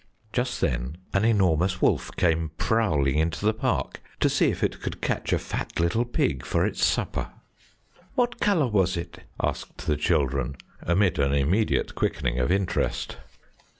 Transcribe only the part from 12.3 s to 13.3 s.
of interest.